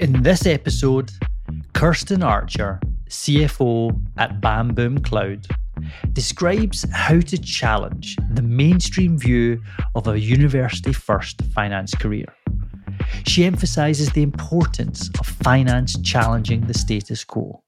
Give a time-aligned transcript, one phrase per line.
[0.00, 1.12] In this episode,
[1.72, 5.46] Kirstine Archer, CFO at Bam Boom Cloud,
[6.12, 9.62] describes how to challenge the mainstream view
[9.94, 12.26] of a university first finance career.
[13.24, 17.62] She emphasizes the importance of finance challenging the status quo.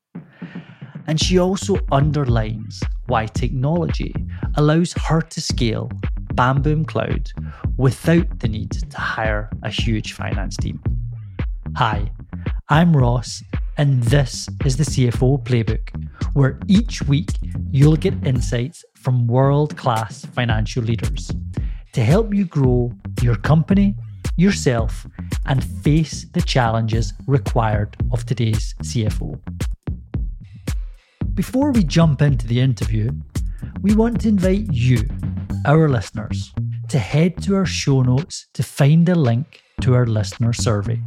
[1.07, 4.13] And she also underlines why technology
[4.57, 5.93] allows her to scale
[6.35, 7.31] Bam Boom Cloud
[7.77, 10.83] without the need to hire a huge finance team.
[11.77, 12.11] Hi,
[12.71, 13.43] I'm Ross,
[13.77, 15.91] and this is the CFO Playbook,
[16.33, 17.29] where each week
[17.71, 21.31] you'll get insights from world class financial leaders
[21.93, 23.95] to help you grow your company,
[24.37, 25.07] yourself,
[25.45, 29.39] and face the challenges required of today's CFO.
[31.35, 33.11] Before we jump into the interview,
[33.83, 35.07] we want to invite you,
[35.67, 36.55] our listeners,
[36.89, 40.99] to head to our show notes to find a link to our listener survey.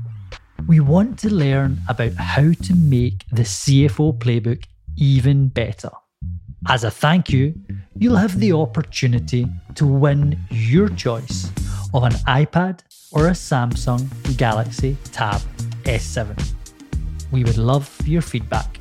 [0.67, 4.65] We want to learn about how to make the CFO playbook
[4.97, 5.89] even better.
[6.67, 7.53] As a thank you,
[7.97, 11.49] you'll have the opportunity to win your choice
[11.93, 15.41] of an iPad or a Samsung Galaxy Tab
[15.83, 16.53] S7.
[17.31, 18.77] We would love your feedback.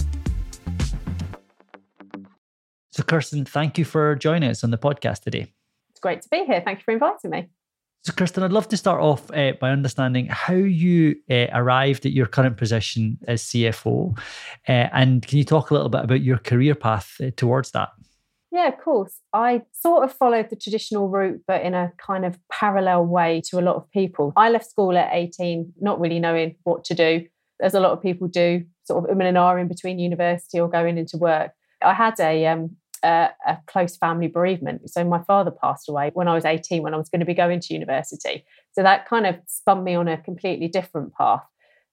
[2.90, 5.52] So, Kirstine, thank you for joining us on the podcast today.
[5.90, 6.60] It's great to be here.
[6.64, 7.48] Thank you for inviting me.
[8.02, 12.12] So, Kirstine, I'd love to start off uh, by understanding how you uh, arrived at
[12.12, 14.16] your current position as CFO.
[14.68, 17.90] Uh, and can you talk a little bit about your career path uh, towards that?
[18.50, 19.20] Yeah, of course.
[19.32, 23.58] I sort of followed the traditional route, but in a kind of parallel way to
[23.58, 24.32] a lot of people.
[24.36, 27.26] I left school at 18, not really knowing what to do,
[27.60, 30.68] as a lot of people do, sort of um and ah in between university or
[30.68, 31.52] going into work.
[31.82, 34.90] I had a um, a, a, close family bereavement.
[34.90, 37.34] So my father passed away when I was 18, when I was going to be
[37.34, 38.44] going to university.
[38.72, 41.42] So that kind of spun me on a completely different path.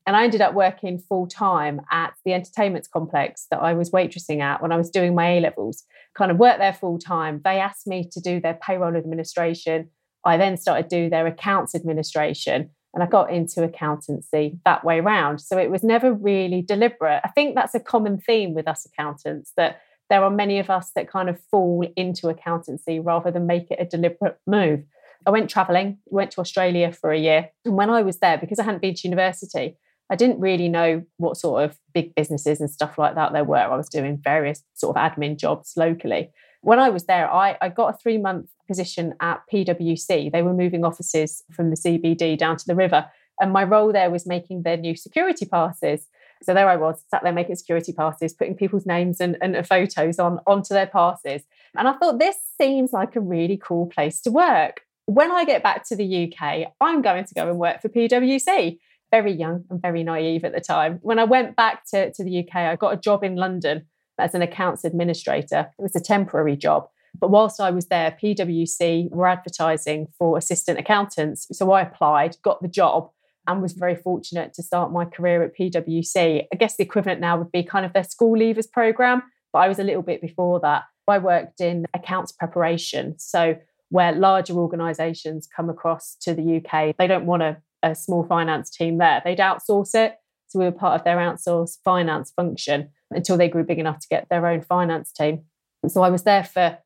[0.08, 4.40] And I ended up working full time at the entertainment complex that I was waitressing
[4.40, 5.84] at when I was doing my A levels.
[6.16, 7.42] Kind of worked there full time.
[7.44, 9.90] They asked me to do their payroll administration.
[10.24, 15.40] I then started do their accounts administration and I got into accountancy that way around.
[15.40, 17.22] So it was never really deliberate.
[17.26, 20.92] I think that's a common theme with us accountants that there are many of us
[20.96, 24.84] that kind of fall into accountancy rather than make it a deliberate move.
[25.26, 27.50] I went traveling, went to Australia for a year.
[27.64, 29.78] And when I was there, because I hadn't been to university,
[30.10, 33.58] I didn't really know what sort of big businesses and stuff like that there were.
[33.58, 36.32] I was doing various sort of admin jobs locally.
[36.62, 40.32] When I was there, I, I got a three month position at PwC.
[40.32, 43.06] They were moving offices from the CBD down to the river.
[43.40, 46.08] And my role there was making their new security passes.
[46.44, 50.20] So there I was, sat there making security passes, putting people's names and, and photos
[50.20, 51.44] on onto their passes.
[51.78, 54.82] And I thought this seems like a really cool place to work.
[55.06, 58.80] When I get back to the UK, I'm going to go and work for PwC.
[59.12, 61.00] Very young and very naive at the time.
[61.02, 63.86] When I went back to, to the UK, I got a job in London
[64.18, 65.72] as an accounts administrator.
[65.78, 66.88] It was a temporary job.
[67.20, 71.48] But whilst I was there, PwC were advertising for assistant accountants.
[71.52, 73.10] So I applied, got the job,
[73.48, 76.46] and was very fortunate to start my career at PwC.
[76.52, 79.24] I guess the equivalent now would be kind of their school leavers program,
[79.54, 80.84] but I was a little bit before that.
[81.08, 83.18] I worked in accounts preparation.
[83.20, 83.58] So,
[83.90, 88.72] where larger organizations come across to the UK, they don't want a, a small finance
[88.72, 90.16] team there, they'd outsource it.
[90.48, 94.08] So, we were part of their outsourced finance function until they grew big enough to
[94.10, 95.44] get their own finance team.
[95.88, 96.80] So, I was there for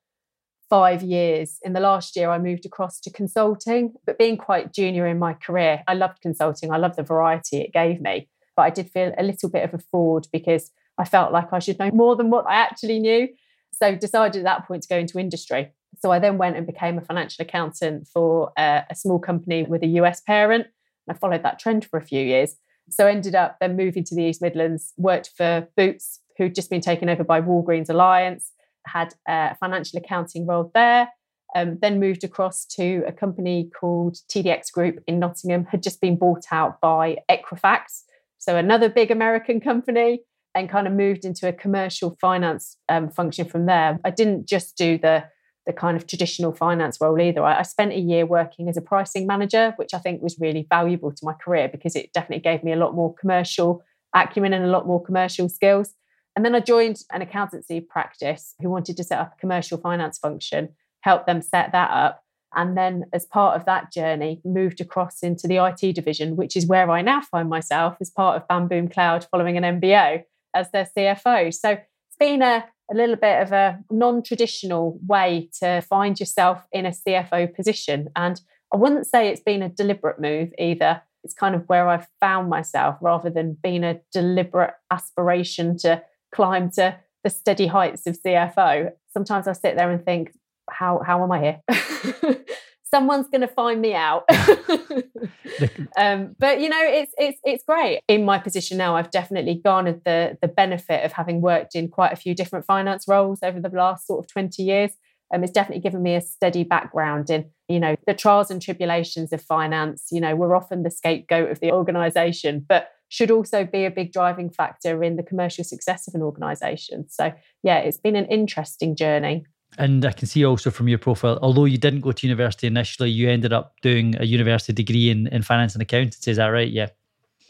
[0.70, 1.58] five years.
[1.64, 5.34] In the last year, I moved across to consulting, but being quite junior in my
[5.34, 6.72] career, I loved consulting.
[6.72, 8.30] I loved the variety it gave me.
[8.56, 11.60] But I did feel a little bit of a fraud because I felt like I
[11.60, 13.30] should know more than what I actually knew.
[13.72, 15.72] So decided at that point to go into industry.
[16.02, 19.82] So I then went and became a financial accountant for a, a small company with
[19.84, 20.68] a US parent.
[21.10, 22.56] I followed that trend for a few years.
[22.90, 26.82] So ended up then moving to the East Midlands, worked for Boots, who'd just been
[26.82, 28.52] taken over by Walgreens Alliance,
[28.92, 31.10] had a financial accounting role there.
[31.56, 36.16] Um, then moved across to a company called TDX Group in Nottingham, had just been
[36.16, 38.04] bought out by Equifax,
[38.38, 40.22] so another big American company,
[40.54, 44.00] and kind of moved into a commercial finance um, function from there.
[44.06, 45.24] I didn't just do the
[45.66, 47.44] the kind of traditional finance role either.
[47.44, 50.66] I, I spent a year working as a pricing manager, which I think was really
[50.68, 53.84] valuable to my career because it definitely gave me a lot more commercial
[54.16, 55.94] acumen and a lot more commercial skills.
[56.40, 60.18] And then I joined an accountancy practice who wanted to set up a commercial finance
[60.18, 60.70] function,
[61.02, 62.24] helped them set that up.
[62.56, 66.66] And then, as part of that journey, moved across into the IT division, which is
[66.66, 70.24] where I now find myself as part of Bam Boom Cloud following an MBO
[70.56, 71.54] as their CFO.
[71.54, 76.66] So it's been a, a little bit of a non traditional way to find yourself
[76.72, 78.08] in a CFO position.
[78.16, 78.40] And
[78.74, 81.02] I wouldn't say it's been a deliberate move either.
[81.26, 86.02] it's kind of where I've found myself rather than being a deliberate aspiration to
[86.32, 88.92] climb to the steady heights of CFO.
[89.12, 90.32] Sometimes I sit there and think,
[90.70, 92.36] how how am I here?
[92.84, 94.28] Someone's going to find me out.
[95.98, 98.02] um, but you know, it's it's it's great.
[98.08, 102.14] In my position now, I've definitely garnered the the benefit of having worked in quite
[102.14, 104.92] a few different finance roles over the last sort of twenty years.
[105.34, 109.32] Um, it's definitely given me a steady background in you know the trials and tribulations
[109.34, 110.08] of finance.
[110.12, 114.14] You know, we're often the scapegoat of the organisation, but should also be a big
[114.14, 117.10] driving factor in the commercial success of an organisation.
[117.10, 117.34] So
[117.64, 119.46] yeah, it's been an interesting journey.
[119.78, 123.12] And I can see also from your profile, although you didn't go to university initially,
[123.12, 126.32] you ended up doing a university degree in, in finance and accountancy.
[126.32, 126.70] Is that right?
[126.70, 126.88] Yeah.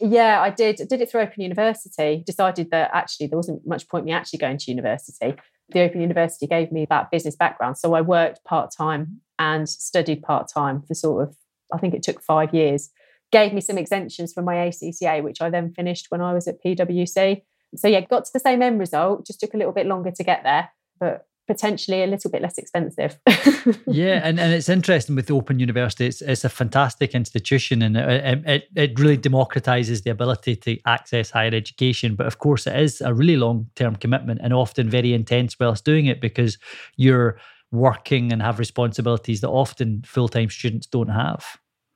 [0.02, 0.82] Yeah, I did.
[0.82, 2.24] I did it through Open University.
[2.26, 5.36] Decided that actually there wasn't much point me actually going to university.
[5.70, 7.78] The Open University gave me that business background.
[7.78, 11.36] So I worked part time and studied part time for sort of,
[11.74, 12.90] I think it took five years.
[13.32, 16.64] Gave me some exemptions from my ACCA, which I then finished when I was at
[16.64, 17.42] PwC.
[17.76, 20.24] So yeah, got to the same end result, just took a little bit longer to
[20.24, 20.70] get there.
[21.00, 23.18] But potentially a little bit less expensive.
[23.88, 26.06] yeah, and, and it's interesting with Open University.
[26.06, 31.32] It's, it's a fantastic institution and it, it, it really democratizes the ability to access
[31.32, 32.16] higher education.
[32.16, 35.86] But of course, it is a really long term commitment and often very intense whilst
[35.86, 36.60] doing it because
[36.98, 37.40] you're
[37.72, 41.44] working and have responsibilities that often full time students don't have.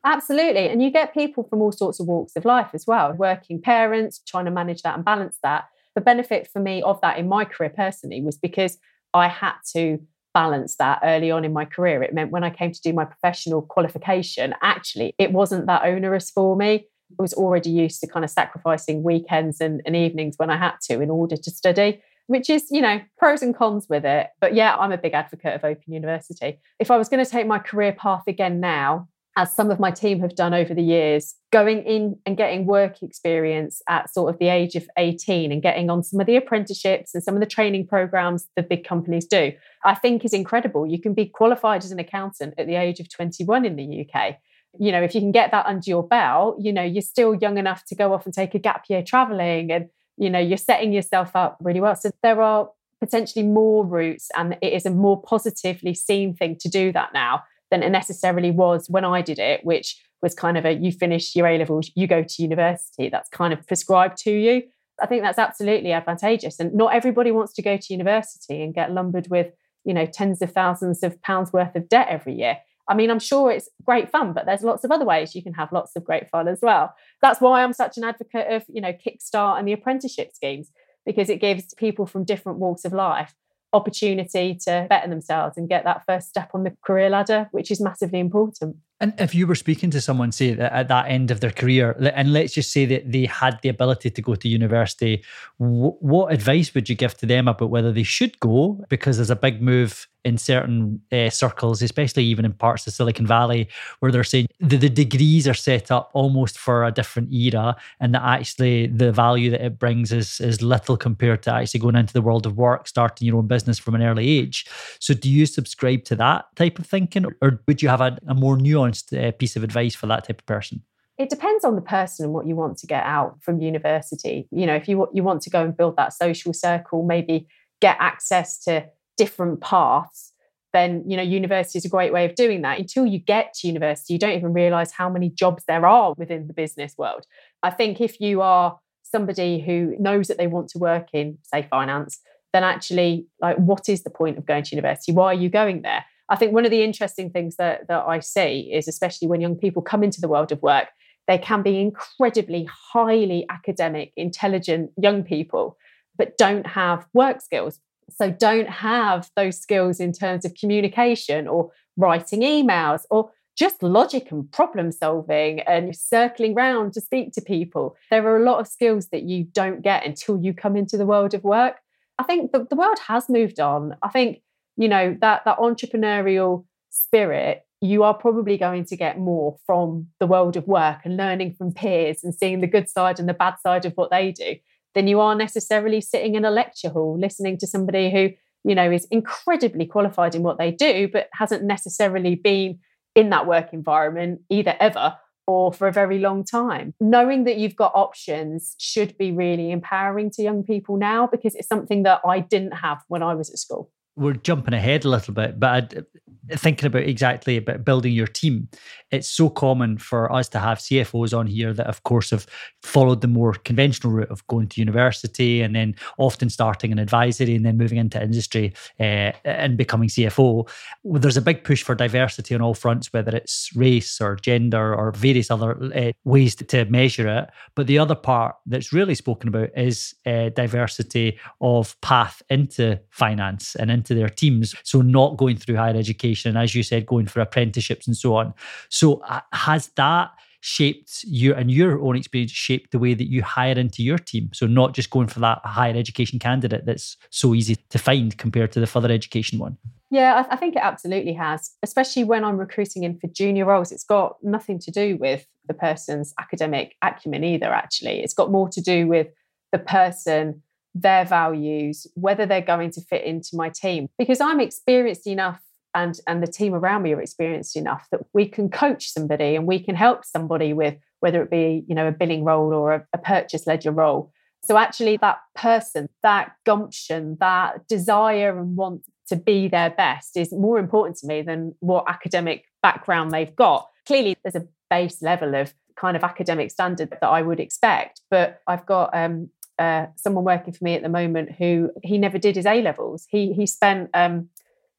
[0.05, 0.67] Absolutely.
[0.67, 4.21] And you get people from all sorts of walks of life as well, working parents,
[4.27, 5.65] trying to manage that and balance that.
[5.95, 8.77] The benefit for me of that in my career personally was because
[9.13, 9.99] I had to
[10.33, 12.01] balance that early on in my career.
[12.03, 16.31] It meant when I came to do my professional qualification, actually, it wasn't that onerous
[16.31, 16.87] for me.
[17.11, 20.73] I was already used to kind of sacrificing weekends and, and evenings when I had
[20.89, 24.29] to in order to study, which is, you know, pros and cons with it.
[24.41, 26.59] But yeah, I'm a big advocate of Open University.
[26.79, 29.89] If I was going to take my career path again now, as some of my
[29.89, 34.39] team have done over the years, going in and getting work experience at sort of
[34.39, 37.47] the age of 18 and getting on some of the apprenticeships and some of the
[37.47, 39.51] training programs that big companies do,
[39.83, 40.85] I think is incredible.
[40.85, 44.37] You can be qualified as an accountant at the age of 21 in the UK.
[44.79, 47.57] You know, if you can get that under your belt, you know, you're still young
[47.57, 50.93] enough to go off and take a gap year traveling and, you know, you're setting
[50.93, 51.95] yourself up really well.
[51.95, 52.69] So there are
[52.99, 57.43] potentially more routes and it is a more positively seen thing to do that now
[57.73, 61.35] than it necessarily was when I did it, which was kind of a you finish
[61.35, 63.09] your A levels, you go to university.
[63.09, 64.61] That's kind of prescribed to you.
[65.01, 66.59] I think that's absolutely advantageous.
[66.59, 69.47] And not everybody wants to go to university and get lumbered with,
[69.85, 72.59] you know, tens of thousands of pounds worth of debt every year.
[72.87, 75.55] I mean, I'm sure it's great fun, but there's lots of other ways you can
[75.55, 76.93] have lots of great fun as well.
[77.23, 80.69] That's why I'm such an advocate of, you know, Kickstart and the apprenticeship schemes,
[81.07, 83.33] because it gives people from different walks of life
[83.73, 87.81] opportunity to better themselves and get that first step on the career ladder, which is
[87.81, 88.77] massively important.
[88.99, 92.31] And if you were speaking to someone, say at that end of their career, and
[92.31, 95.23] let's just say that they had the ability to go to university,
[95.57, 98.85] what advice would you give to them about whether they should go?
[98.89, 103.27] Because there's a big move in certain uh, circles, especially even in parts of Silicon
[103.27, 103.67] Valley,
[103.99, 108.13] where they're saying the, the degrees are set up almost for a different era, and
[108.15, 112.13] that actually the value that it brings is is little compared to actually going into
[112.13, 114.65] the world of work, starting your own business from an early age.
[114.99, 118.33] So, do you subscribe to that type of thinking, or would you have a, a
[118.33, 120.83] more nuanced uh, piece of advice for that type of person?
[121.17, 124.47] It depends on the person and what you want to get out from university.
[124.51, 127.47] You know, if you you want to go and build that social circle, maybe
[127.81, 128.85] get access to
[129.17, 130.33] different paths,
[130.73, 132.79] then you know university is a great way of doing that.
[132.79, 136.47] Until you get to university, you don't even realize how many jobs there are within
[136.47, 137.25] the business world.
[137.61, 141.67] I think if you are somebody who knows that they want to work in, say,
[141.69, 142.19] finance,
[142.51, 145.11] then actually, like, what is the point of going to university?
[145.11, 146.03] Why are you going there?
[146.29, 149.55] I think one of the interesting things that, that I see is, especially when young
[149.55, 150.87] people come into the world of work,
[151.27, 155.77] they can be incredibly highly academic, intelligent young people,
[156.17, 157.79] but don't have work skills
[158.09, 164.31] so don't have those skills in terms of communication or writing emails or just logic
[164.31, 167.95] and problem solving and circling around to speak to people.
[168.09, 171.05] There are a lot of skills that you don't get until you come into the
[171.05, 171.77] world of work.
[172.17, 173.95] I think the, the world has moved on.
[174.01, 174.41] I think,
[174.75, 180.27] you know, that that entrepreneurial spirit, you are probably going to get more from the
[180.27, 183.55] world of work and learning from peers and seeing the good side and the bad
[183.61, 184.55] side of what they do
[184.95, 188.29] than you are necessarily sitting in a lecture hall listening to somebody who
[188.63, 192.79] you know is incredibly qualified in what they do but hasn't necessarily been
[193.15, 195.15] in that work environment either ever
[195.47, 196.93] or for a very long time.
[196.99, 201.67] Knowing that you've got options should be really empowering to young people now because it's
[201.67, 203.91] something that I didn't have when I was at school.
[204.15, 206.05] We're jumping ahead a little bit, but
[206.51, 208.67] thinking about exactly about building your team,
[209.11, 212.47] it's so common for us to have CFOs on here that, of course, have
[212.81, 217.55] followed the more conventional route of going to university and then often starting an advisory
[217.55, 220.67] and then moving into industry uh, and becoming CFO.
[221.03, 225.11] There's a big push for diversity on all fronts, whether it's race or gender or
[225.11, 227.49] various other uh, ways to, measure it.
[227.75, 233.75] But the other part that's really spoken about is uh, diversity of path into finance
[233.75, 234.75] and into their teams.
[234.83, 238.35] So, not going through higher education, and as you said, going for apprenticeships and so
[238.35, 238.53] on.
[238.89, 243.43] So, uh, has that shaped you and your own experience shaped the way that you
[243.43, 244.49] hire into your team?
[244.53, 248.71] So, not just going for that higher education candidate that's so easy to find compared
[248.73, 249.77] to the further education one.
[250.13, 253.91] Yeah, I, think it absolutely has, especially when I'm recruiting in for junior roles.
[253.91, 258.21] It's got nothing to do with the person's academic acumen either, actually.
[258.21, 259.29] It's got more to do with
[259.71, 260.61] the person,
[260.93, 264.07] their values, whether they're going to fit into my team.
[264.19, 265.59] Because I'm experienced enough
[265.95, 269.67] and and the team around me are experienced enough that we can coach somebody and
[269.67, 273.05] we can help somebody with whether it be you know a billing role or a,
[273.13, 274.31] a purchase ledger role
[274.63, 280.51] so actually that person that gumption that desire and want to be their best is
[280.51, 285.55] more important to me than what academic background they've got clearly there's a base level
[285.55, 290.43] of kind of academic standard that i would expect but i've got um, uh, someone
[290.43, 293.27] working for me at the moment who he never did his A levels.
[293.29, 294.49] He he spent um,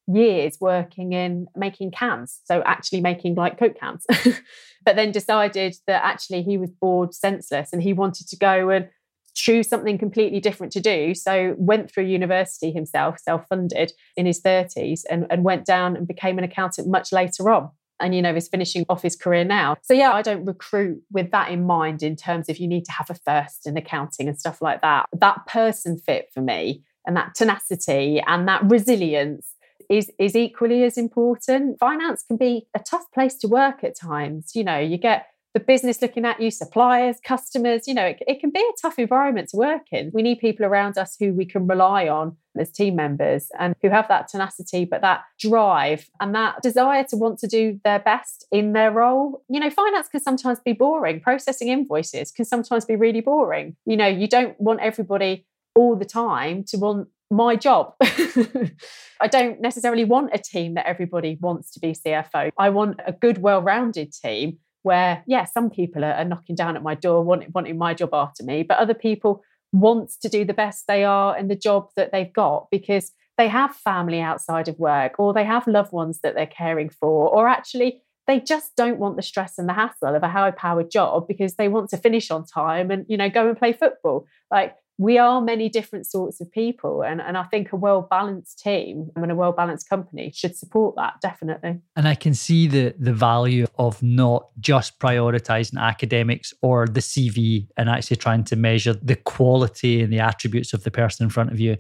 [0.07, 4.05] years working in making cans, so actually making like Coke cans,
[4.85, 8.89] but then decided that actually he was bored senseless and he wanted to go and
[9.35, 11.15] choose something completely different to do.
[11.15, 16.39] So went through university himself, self-funded in his 30s, and, and went down and became
[16.39, 17.71] an accountant much later on.
[18.01, 19.77] And you know, is finishing off his career now.
[19.83, 22.93] So yeah, I don't recruit with that in mind in terms of you need to
[22.93, 25.07] have a first in accounting and stuff like that.
[25.13, 29.54] That person fit for me and that tenacity and that resilience
[29.89, 31.79] is is equally as important.
[31.79, 34.55] Finance can be a tough place to work at times.
[34.55, 38.41] You know, you get the business looking at you, suppliers, customers, you know, it, it,
[38.41, 40.11] can be a tough environment to work in.
[40.13, 43.89] We need people around us who we can rely on as team members and who
[43.89, 48.47] have that tenacity, but that drive and that desire to want to do their best
[48.51, 49.45] in their role.
[49.49, 51.21] You know, finance can sometimes be boring.
[51.21, 53.77] Processing invoices can sometimes be really boring.
[53.87, 57.95] You know, you don't want everybody all the time to want my job.
[58.01, 62.51] I don't necessarily want a team that everybody wants to be CFO.
[62.59, 66.83] I want a good, well rounded team where, yeah, some people are, knocking down at
[66.83, 70.55] my door, wanting, wanting my job after me, but other people want to do the
[70.55, 74.79] best they are in the job that they've got because they have family outside of
[74.79, 78.99] work or they have loved ones that they're caring for, or actually, they just don't
[78.99, 81.97] want the stress and the hassle of a high powered job because they want to
[81.97, 86.07] finish on time and you know go and play football like we are many different
[86.07, 89.89] sorts of people and, and i think a well balanced team and a well balanced
[89.89, 91.81] company should support that definitely.
[91.97, 97.67] And i can see the the value of not just prioritizing academics or the cv
[97.77, 101.51] and actually trying to measure the quality and the attributes of the person in front
[101.51, 101.77] of you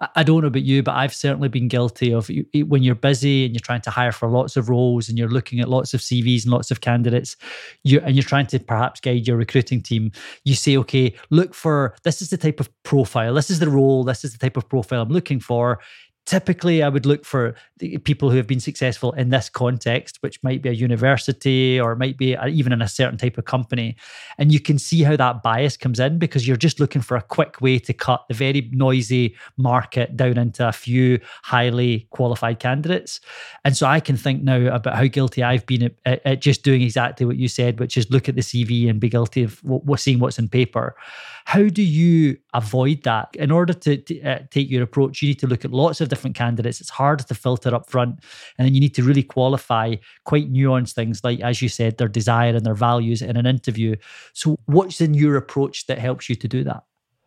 [0.00, 2.28] I don't know about you, but I've certainly been guilty of
[2.66, 5.60] when you're busy and you're trying to hire for lots of roles and you're looking
[5.60, 7.36] at lots of CVs and lots of candidates,
[7.84, 10.10] you and you're trying to perhaps guide your recruiting team.
[10.44, 14.02] You say, okay, look for this is the type of profile, this is the role,
[14.02, 15.80] this is the type of profile I'm looking for
[16.26, 17.54] typically I would look for
[18.04, 22.16] people who have been successful in this context, which might be a university or might
[22.16, 23.96] be even in a certain type of company.
[24.38, 27.22] And you can see how that bias comes in because you're just looking for a
[27.22, 33.20] quick way to cut the very noisy market down into a few highly qualified candidates.
[33.64, 36.82] And so I can think now about how guilty I've been at, at, just doing
[36.82, 40.00] exactly what you said, which is look at the CV and be guilty of what,
[40.00, 40.96] seeing what's in paper.
[41.46, 43.36] How do you avoid that?
[43.36, 46.34] In order to, uh, take your approach, you need to look at lots of different
[46.34, 46.80] candidates.
[46.80, 48.20] It's hard to filter up front.
[48.58, 52.08] And then you need to really qualify quite nuanced things, like, as you said, their
[52.08, 53.94] desire and their values in an interview.
[54.32, 56.82] So, what's in your approach that helps you to do that?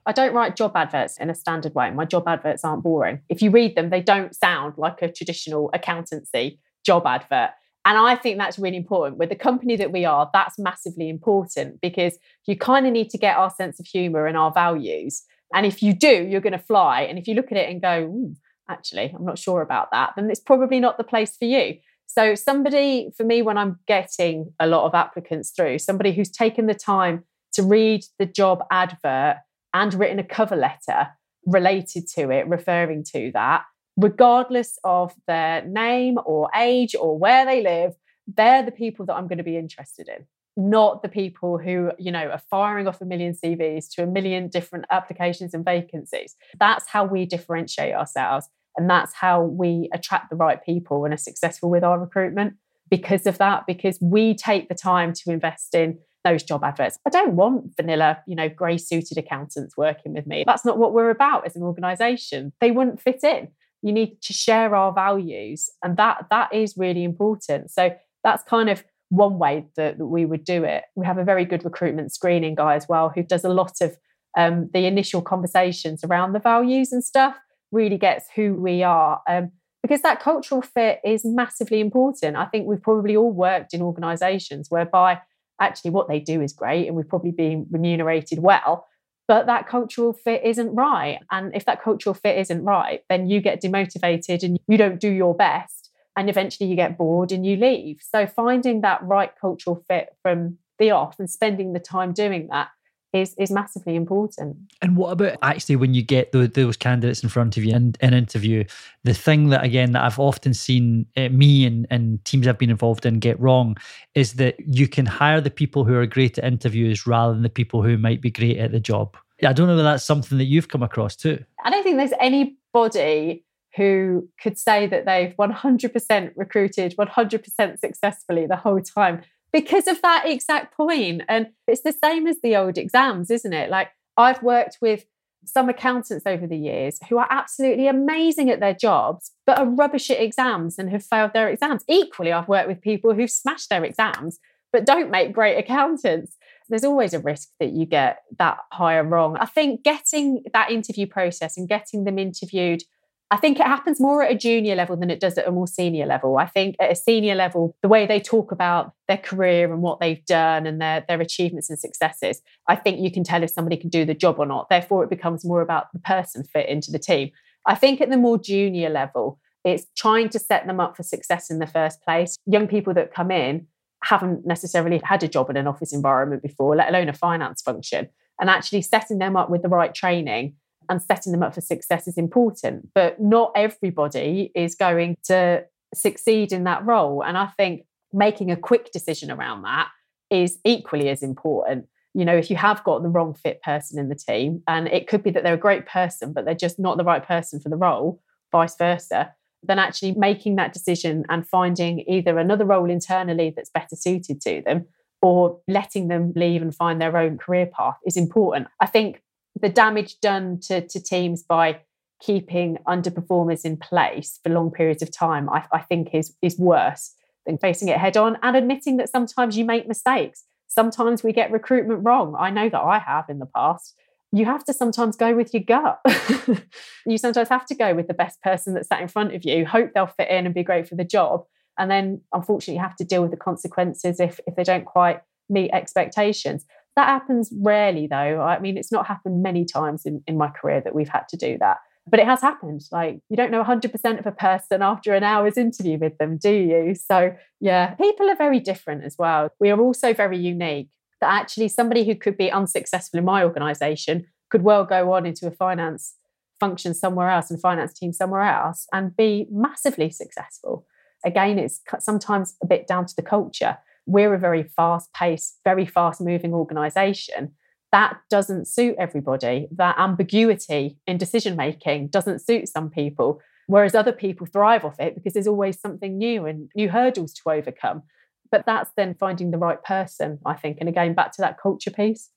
[0.08, 1.92] I don't write job adverts in a standard way.
[1.92, 3.22] My job adverts aren't boring.
[3.30, 7.52] If you read them, they don't sound like a traditional accountancy job advert.
[7.88, 9.18] And I think that's really important.
[9.18, 13.18] With the company that we are, that's massively important because you kind of need to
[13.18, 15.24] get our sense of humor and our values.
[15.54, 17.04] And if you do, you're going to fly.
[17.04, 18.34] And if you look at it and go, hmm,
[18.70, 21.76] actually, I'm not sure about that, then it's probably not the place for you.
[22.08, 26.68] So, somebody, for me, when I'm getting a lot of applicants through, somebody who's taken
[26.68, 29.38] the time to read the job advert
[29.74, 31.08] and written a cover letter
[31.46, 33.64] related to it, referring to that,
[33.98, 37.96] regardless of their name or age or where they live,
[38.28, 40.26] they're the people that I'm going to be interested in,
[40.56, 44.50] not the people who, you know, are firing off a million CVs to a million
[44.50, 46.36] different applications and vacancies.
[46.60, 48.48] That's how we differentiate ourselves.
[48.78, 52.54] And that's how we attract the right people and are successful with our recruitment
[52.90, 57.00] because of that, because we take the time to invest in those job adverts.
[57.06, 60.44] I don't want vanilla, you know, grey suited accountants working with me.
[60.46, 62.54] That's not what we're about as an organization.
[62.60, 63.50] They wouldn't fit in.
[63.82, 65.70] You need to share our values.
[65.84, 67.72] And that that is really important.
[67.72, 70.84] So that's kind of one way that, that we would do it.
[70.96, 73.98] We have a very good recruitment screening guy as well who does a lot of
[74.38, 77.36] um, the initial conversations around the values and stuff,
[77.72, 79.22] really gets who we are.
[79.28, 82.36] Um, because that cultural fit is massively important.
[82.36, 85.22] I think we've probably all worked in organizations whereby
[85.62, 88.88] actually what they do is great and we've probably been remunerated well,
[89.28, 91.20] but that cultural fit isn't right.
[91.32, 95.10] And if that cultural fit isn't right, then you get demotivated and you don't do
[95.10, 95.92] your best.
[96.16, 98.00] And eventually you get bored and you leave.
[98.02, 102.70] So finding that right cultural fit from the off and spending the time doing that
[103.14, 104.58] is is massively important.
[104.82, 107.96] And what about actually when you get those, those candidates in front of you in
[108.02, 108.64] an interview?
[109.04, 112.70] The thing that again that I've often seen uh, me and, and teams I've been
[112.70, 113.78] involved in get wrong
[114.16, 117.50] is that you can hire the people who are great at interviews rather than the
[117.50, 119.16] people who might be great at the job.
[119.44, 121.44] I don't know whether that's something that you've come across too.
[121.64, 123.44] I don't think there's anybody
[123.76, 130.26] who could say that they've 100% recruited 100% successfully the whole time because of that
[130.26, 131.24] exact point.
[131.28, 133.70] And it's the same as the old exams, isn't it?
[133.70, 135.06] Like I've worked with
[135.46, 140.10] some accountants over the years who are absolutely amazing at their jobs, but are rubbish
[140.10, 141.84] at exams and have failed their exams.
[141.88, 144.40] Equally, I've worked with people who've smashed their exams,
[144.74, 146.36] but don't make great accountants.
[146.70, 149.38] There's always a risk that you get that higher wrong.
[149.38, 152.84] I think getting that interview process and getting them interviewed
[153.30, 155.68] I think it happens more at a junior level than it does at a more
[155.68, 156.38] senior level.
[156.38, 160.00] I think at a senior level, the way they talk about their career and what
[160.00, 163.76] they've done and their, their achievements and successes, I think you can tell if somebody
[163.76, 164.70] can do the job or not.
[164.70, 167.32] Therefore, it becomes more about the person fit into the team.
[167.66, 171.50] I think at the more junior level, it's trying to set them up for success
[171.52, 172.38] in the first place.
[172.46, 173.68] Young people that come in
[174.06, 178.08] haven't necessarily had a job in an office environment before, let alone a finance function,
[178.40, 180.56] and actually setting them up with the right training
[180.90, 182.90] and setting them up for success is important.
[182.94, 187.24] But not everybody is going to succeed in that role.
[187.24, 189.90] And I think making a quick decision around that
[190.30, 191.88] is equally as important.
[192.14, 195.08] You know, if you have got the wrong fit person in the team, and it
[195.08, 197.70] could be that they're a great person, but they're just not the right person for
[197.70, 199.34] the role, vice versa,
[199.64, 204.62] then actually making that decision and finding either another role internally that's better suited to
[204.66, 204.86] them
[205.22, 208.68] or letting them leave and find their own career path is important.
[208.80, 209.22] I think
[209.62, 211.82] the damage done to, to teams by
[212.20, 217.14] keeping underperformers in place for long periods of time, I, I think is is worse
[217.46, 220.44] than facing it head on and admitting that sometimes you make mistakes.
[220.68, 222.36] Sometimes we get recruitment wrong.
[222.38, 223.96] I know that I have in the past.
[224.34, 226.00] You have to sometimes go with your gut.
[227.06, 229.66] you sometimes have to go with the best person that's sat in front of you,
[229.66, 231.46] hope they'll fit in and be great for the job.
[231.80, 235.22] And then unfortunately you have to deal with the consequences if, if they don't quite
[235.50, 236.66] meet expectations.
[236.98, 238.42] That happens rarely, though.
[238.42, 241.38] I mean, it's not happened many times in, in my career that we've had to
[241.38, 241.78] do that.
[242.10, 242.82] But it has happened.
[242.92, 246.52] Like, you don't know 100% of a person after an hour's interview with them, do
[246.52, 246.96] you?
[246.96, 249.50] So, yeah, people are very different as well.
[249.60, 250.90] We are also very unique
[251.22, 255.46] that actually somebody who could be unsuccessful in my organization could well go on into
[255.46, 256.16] a finance
[256.60, 260.88] function somewhere else and finance team somewhere else and be massively successful.
[261.24, 265.86] Again, it's sometimes a bit down to the culture we're a very fast paced, very
[265.86, 267.52] fast moving organization.
[267.92, 269.68] That doesn't suit everybody.
[269.72, 275.14] That ambiguity in decision making doesn't suit some people, whereas other people thrive off it
[275.14, 278.02] because there's always something new and new hurdles to overcome.
[278.50, 280.78] But that's then finding the right person, I think.
[280.80, 282.30] And again, back to that culture piece.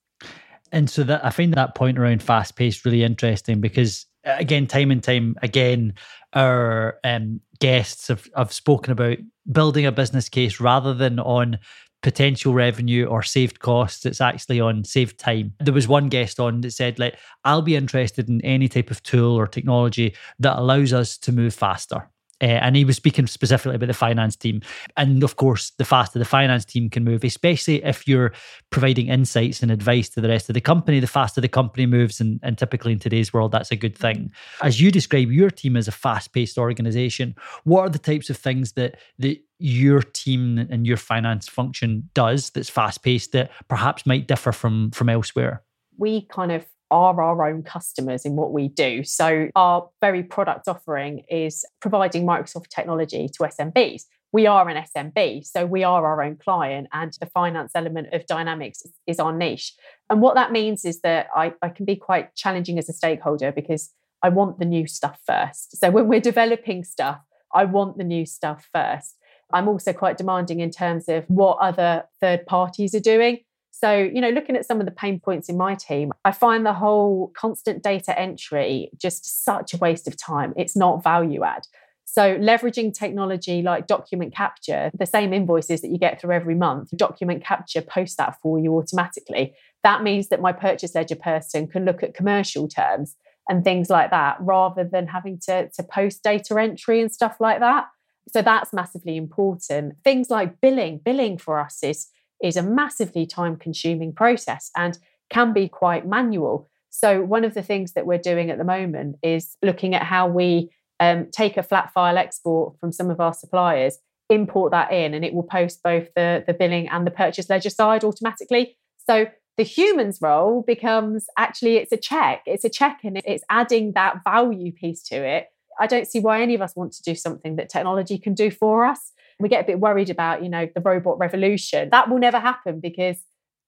[0.73, 4.91] And so that I find that point around fast paced really interesting because again, time
[4.91, 5.95] and time again,
[6.33, 9.19] our um, guests have, have spoken about
[9.51, 11.59] building a business case rather than on
[12.03, 14.07] potential revenue or saved costs.
[14.07, 15.55] It's actually on saved time.
[15.61, 19.03] There was one guest on that said like i'll be interested in any type of
[19.03, 22.09] tool or technology that allows us to move faster
[22.41, 24.61] uh, and he was speaking specifically about the finance team.
[24.97, 28.33] And of course, the faster the finance team can move, especially if you're
[28.71, 32.21] providing insights and advice to the rest of the company, the faster the company moves.
[32.21, 34.33] And, and typically in today's world, that's a good thing.
[34.63, 38.37] As you describe your team as a fast paced organization, what are the types of
[38.37, 44.07] things that, that your team and your finance function does that's fast paced that perhaps
[44.07, 45.63] might differ from, from elsewhere?
[45.99, 49.05] We kind of are our own customers in what we do.
[49.05, 54.05] So, our very product offering is providing Microsoft technology to SMBs.
[54.33, 58.27] We are an SMB, so we are our own client, and the finance element of
[58.27, 59.75] Dynamics is our niche.
[60.09, 63.51] And what that means is that I, I can be quite challenging as a stakeholder
[63.51, 65.77] because I want the new stuff first.
[65.79, 67.21] So when we're developing stuff,
[67.53, 69.17] I want the new stuff first.
[69.53, 73.41] I'm also quite demanding in terms of what other third parties are doing.
[73.81, 76.67] So, you know, looking at some of the pain points in my team, I find
[76.67, 80.53] the whole constant data entry just such a waste of time.
[80.55, 81.63] It's not value add.
[82.05, 86.91] So, leveraging technology like document capture, the same invoices that you get through every month,
[86.95, 89.55] document capture posts that for you automatically.
[89.83, 93.17] That means that my purchase ledger person can look at commercial terms
[93.49, 97.61] and things like that rather than having to, to post data entry and stuff like
[97.61, 97.87] that.
[98.31, 99.95] So, that's massively important.
[100.05, 102.09] Things like billing, billing for us is
[102.43, 104.99] is a massively time consuming process and
[105.31, 106.69] can be quite manual.
[106.91, 110.29] So, one of the things that we're doing at the moment is looking at how
[110.29, 113.99] we um, take a flat file export from some of our suppliers,
[114.29, 117.71] import that in, and it will post both the, the billing and the purchase ledger
[117.71, 118.77] side automatically.
[119.09, 119.27] So,
[119.57, 124.25] the human's role becomes actually it's a check, it's a check, and it's adding that
[124.25, 125.49] value piece to it.
[125.79, 128.51] I don't see why any of us want to do something that technology can do
[128.51, 131.89] for us we get a bit worried about, you know, the robot revolution.
[131.91, 133.23] That will never happen because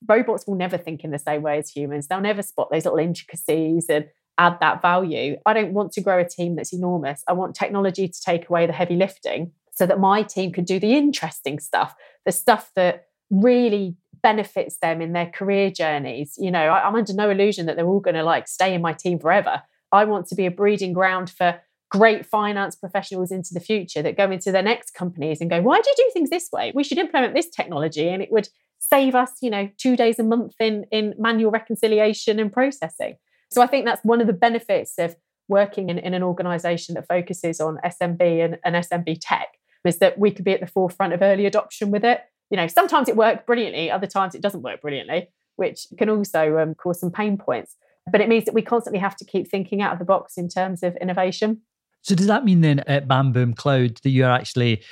[0.08, 2.06] robots will never think in the same way as humans.
[2.06, 4.06] They'll never spot those little intricacies and
[4.38, 5.36] add that value.
[5.46, 7.22] I don't want to grow a team that's enormous.
[7.28, 10.78] I want technology to take away the heavy lifting so that my team can do
[10.78, 11.94] the interesting stuff,
[12.26, 16.34] the stuff that really benefits them in their career journeys.
[16.38, 18.92] You know, I'm under no illusion that they're all going to like stay in my
[18.92, 19.62] team forever.
[19.90, 21.60] I want to be a breeding ground for
[21.92, 25.78] great finance professionals into the future that go into their next companies and go, why
[25.78, 26.72] do you do things this way?
[26.74, 30.22] We should implement this technology and it would save us, you know, two days a
[30.22, 33.16] month in, in manual reconciliation and processing.
[33.50, 35.16] So I think that's one of the benefits of
[35.48, 39.48] working in, in an organization that focuses on SMB and, and SMB tech
[39.84, 42.22] is that we could be at the forefront of early adoption with it.
[42.50, 46.56] You know, sometimes it works brilliantly, other times it doesn't work brilliantly, which can also
[46.56, 47.76] um, cause some pain points.
[48.10, 50.48] But it means that we constantly have to keep thinking out of the box in
[50.48, 51.60] terms of innovation.
[52.02, 54.82] So does that mean then at Bam Boom Cloud that you're actually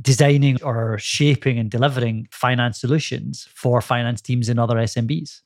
[0.00, 5.40] designing or shaping and delivering finance solutions for finance teams in other SMBs?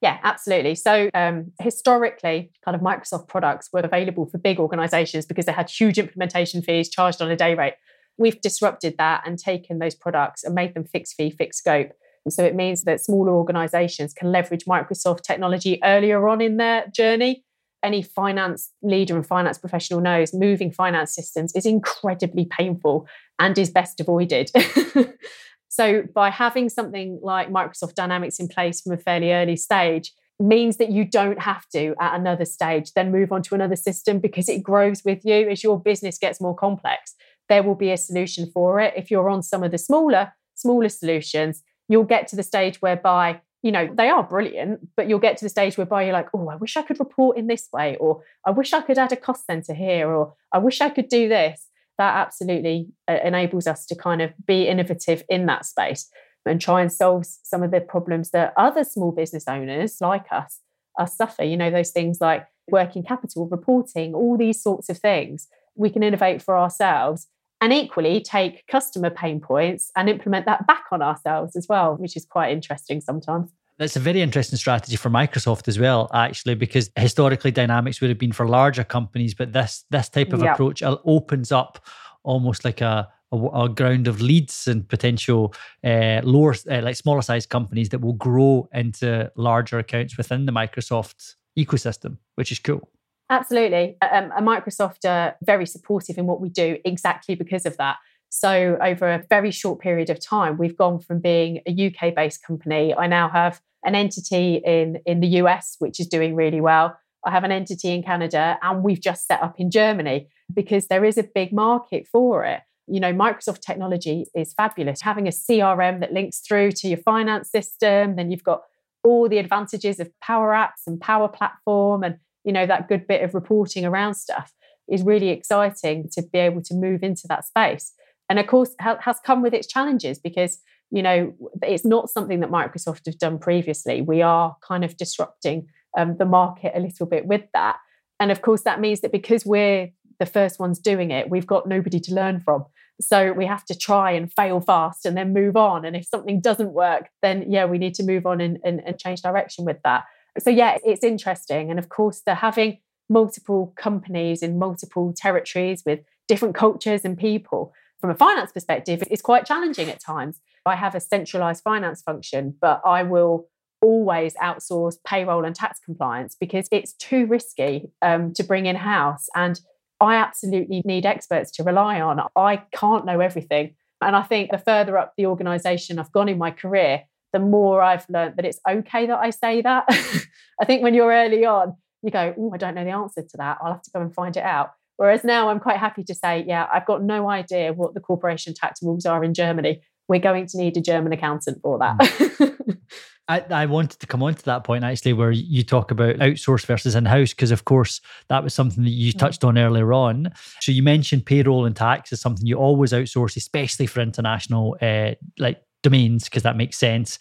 [0.00, 0.76] Yeah, absolutely.
[0.76, 5.68] So um, historically, kind of Microsoft products were available for big organizations because they had
[5.68, 7.74] huge implementation fees charged on a day rate.
[8.16, 11.92] We've disrupted that and taken those products and made them fixed fee, fixed scope.
[12.24, 16.86] And so it means that smaller organizations can leverage Microsoft technology earlier on in their
[16.94, 17.44] journey
[17.82, 23.06] any finance leader and finance professional knows moving finance systems is incredibly painful
[23.38, 24.50] and is best avoided.
[25.68, 30.76] so, by having something like Microsoft Dynamics in place from a fairly early stage, means
[30.76, 34.48] that you don't have to at another stage then move on to another system because
[34.48, 37.14] it grows with you as your business gets more complex
[37.48, 40.88] there will be a solution for it if you're on some of the smaller smaller
[40.88, 45.36] solutions you'll get to the stage whereby you know, they are brilliant, but you'll get
[45.38, 47.96] to the stage whereby you're like, oh, I wish I could report in this way,
[47.96, 51.08] or I wish I could add a cost center here, or I wish I could
[51.08, 51.66] do this.
[51.98, 56.08] That absolutely uh, enables us to kind of be innovative in that space
[56.46, 60.60] and try and solve some of the problems that other small business owners like us
[60.96, 61.42] are suffer.
[61.42, 65.48] You know, those things like working capital, reporting, all these sorts of things.
[65.74, 67.26] We can innovate for ourselves
[67.60, 72.16] and equally take customer pain points and implement that back on ourselves as well, which
[72.16, 73.50] is quite interesting sometimes.
[73.78, 78.18] That's a very interesting strategy for Microsoft as well, actually, because historically Dynamics would have
[78.18, 80.54] been for larger companies, but this this type of yep.
[80.54, 81.86] approach opens up
[82.24, 87.22] almost like a, a, a ground of leads and potential uh, lower, uh, like smaller
[87.22, 92.88] sized companies that will grow into larger accounts within the Microsoft ecosystem, which is cool.
[93.30, 93.96] Absolutely.
[94.00, 97.96] Um, and Microsoft are very supportive in what we do exactly because of that.
[98.30, 102.42] So, over a very short period of time, we've gone from being a UK based
[102.42, 102.94] company.
[102.94, 106.98] I now have an entity in, in the US, which is doing really well.
[107.24, 111.04] I have an entity in Canada, and we've just set up in Germany because there
[111.04, 112.60] is a big market for it.
[112.86, 115.02] You know, Microsoft technology is fabulous.
[115.02, 118.62] Having a CRM that links through to your finance system, then you've got
[119.04, 123.22] all the advantages of Power Apps and Power Platform and you know that good bit
[123.22, 124.54] of reporting around stuff
[124.90, 127.92] is really exciting to be able to move into that space.
[128.30, 130.58] And of course has come with its challenges because
[130.90, 134.00] you know it's not something that microsoft have done previously.
[134.00, 137.76] We are kind of disrupting um, the market a little bit with that.
[138.18, 141.68] And of course that means that because we're the first ones doing it we've got
[141.68, 142.64] nobody to learn from.
[142.98, 145.84] So we have to try and fail fast and then move on.
[145.84, 148.98] And if something doesn't work then yeah we need to move on and, and, and
[148.98, 150.04] change direction with that
[150.38, 151.70] so yeah, it's interesting.
[151.70, 157.72] And of course, they're having multiple companies in multiple territories with different cultures and people.
[158.00, 160.40] From a finance perspective, it's quite challenging at times.
[160.66, 163.48] I have a centralized finance function, but I will
[163.80, 169.28] always outsource payroll and tax compliance because it's too risky um, to bring in house.
[169.34, 169.60] And
[170.00, 172.20] I absolutely need experts to rely on.
[172.36, 173.74] I can't know everything.
[174.00, 177.82] And I think the further up the organization I've gone in my career, the more
[177.82, 179.84] I've learned that it's okay that I say that.
[180.60, 183.36] I think when you're early on, you go, oh, I don't know the answer to
[183.36, 183.58] that.
[183.60, 184.70] I'll have to go and find it out.
[184.96, 188.52] Whereas now I'm quite happy to say, yeah, I've got no idea what the corporation
[188.54, 189.80] tax rules are in Germany.
[190.08, 191.98] We're going to need a German accountant for that.
[191.98, 192.78] Mm.
[193.28, 196.64] I, I wanted to come on to that point actually, where you talk about outsource
[196.64, 199.18] versus in house, because of course that was something that you mm.
[199.18, 200.32] touched on earlier on.
[200.60, 205.12] So you mentioned payroll and tax is something you always outsource, especially for international uh,
[205.38, 207.18] like domains, because that makes sense.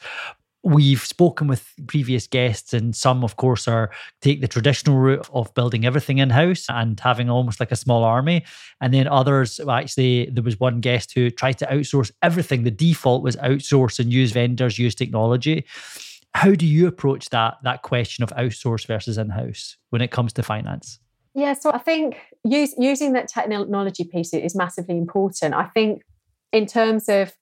[0.63, 3.89] We've spoken with previous guests and some of course are
[4.21, 8.03] take the traditional route of building everything in house and having almost like a small
[8.03, 8.43] army.
[8.81, 12.63] And then others actually there was one guest who tried to outsource everything.
[12.63, 15.63] The default was outsource and use vendors use technology.
[16.33, 20.43] How do you approach that that question of outsource versus in-house when it comes to
[20.43, 20.99] finance?
[21.33, 25.53] Yeah so i think use, using that technology piece is massively important.
[25.53, 26.01] I think
[26.51, 27.37] in terms of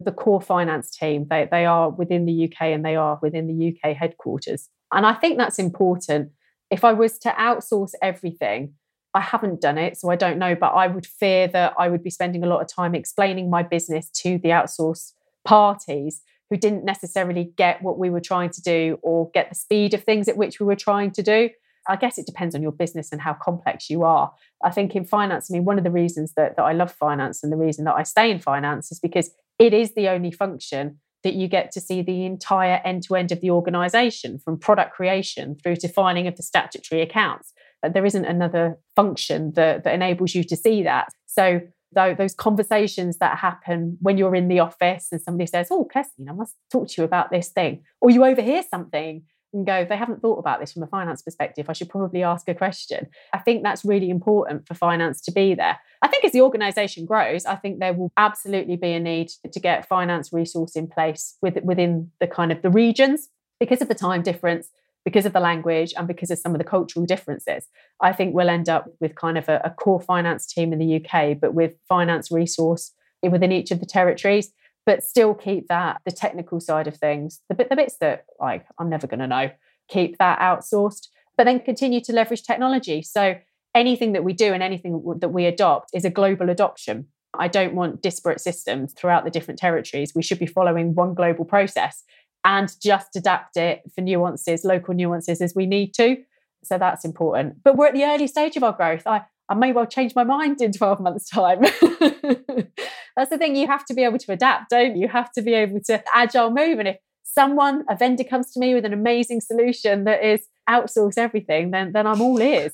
[0.00, 1.26] the core finance team.
[1.28, 4.68] They, they are within the UK and they are within the UK headquarters.
[4.92, 6.30] And I think that's important.
[6.70, 8.74] If I was to outsource everything,
[9.12, 12.02] I haven't done it, so I don't know, but I would fear that I would
[12.02, 15.12] be spending a lot of time explaining my business to the outsource
[15.44, 19.94] parties who didn't necessarily get what we were trying to do or get the speed
[19.94, 21.50] of things at which we were trying to do.
[21.88, 24.32] I guess it depends on your business and how complex you are.
[24.62, 27.42] I think in finance, I mean, one of the reasons that, that I love finance
[27.42, 30.98] and the reason that I stay in finance is because it is the only function
[31.22, 34.94] that you get to see the entire end to end of the organization from product
[34.94, 37.52] creation through to filing of the statutory accounts.
[37.82, 41.08] But There isn't another function that, that enables you to see that.
[41.26, 41.60] So,
[41.92, 46.24] though those conversations that happen when you're in the office and somebody says, Oh, Kirsty,
[46.28, 49.96] I must talk to you about this thing, or you overhear something and go, they
[49.96, 51.66] haven't thought about this from a finance perspective.
[51.68, 53.08] I should probably ask a question.
[53.32, 55.78] I think that's really important for finance to be there.
[56.02, 59.60] I think as the organization grows, I think there will absolutely be a need to
[59.60, 63.94] get finance resource in place with, within the kind of the regions because of the
[63.94, 64.68] time difference,
[65.04, 67.66] because of the language, and because of some of the cultural differences.
[68.00, 71.04] I think we'll end up with kind of a, a core finance team in the
[71.04, 74.52] UK, but with finance resource within each of the territories
[74.90, 78.66] but still keep that the technical side of things, the bit the bits that like
[78.76, 79.48] I'm never going to know,
[79.88, 83.00] keep that outsourced, but then continue to leverage technology.
[83.02, 83.36] So
[83.72, 87.06] anything that we do and anything that we adopt is a global adoption.
[87.38, 90.12] I don't want disparate systems throughout the different territories.
[90.12, 92.02] We should be following one global process
[92.44, 96.16] and just adapt it for nuances, local nuances as we need to.
[96.64, 97.62] So that's important.
[97.62, 99.06] But we're at the early stage of our growth.
[99.06, 101.60] I, I may well change my mind in 12 months' time.
[103.16, 105.02] That's the thing, you have to be able to adapt, don't you?
[105.02, 106.78] You have to be able to agile move.
[106.78, 111.18] And if someone, a vendor comes to me with an amazing solution that is outsource
[111.18, 112.72] everything, then then I'm all ears.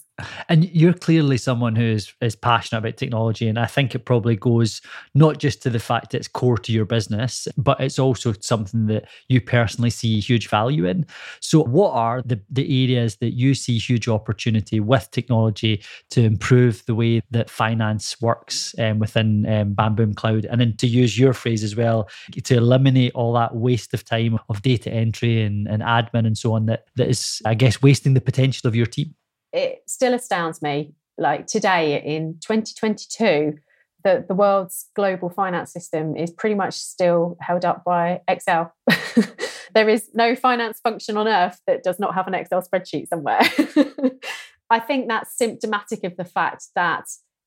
[0.48, 3.48] And you're clearly someone who is, is passionate about technology.
[3.48, 4.80] And I think it probably goes
[5.14, 9.08] not just to the fact it's core to your business, but it's also something that
[9.28, 11.06] you personally see huge value in.
[11.40, 16.84] So, what are the, the areas that you see huge opportunity with technology to improve
[16.86, 20.46] the way that finance works um, within um, Cloud?
[20.46, 22.08] And then to use your phrase as well,
[22.44, 26.54] to eliminate all that waste of time of data entry and, and admin and so
[26.54, 29.14] on that, that is, I guess, wasting the potential of your team?
[29.52, 30.94] It still astounds me.
[31.18, 33.58] Like today in 2022,
[34.02, 38.74] the, the world's global finance system is pretty much still held up by Excel.
[39.74, 43.40] there is no finance function on earth that does not have an Excel spreadsheet somewhere.
[44.70, 47.04] I think that's symptomatic of the fact that